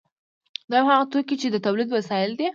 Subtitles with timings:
[0.69, 2.47] دویم هغه توکي دي چې د تولید وسایل دي.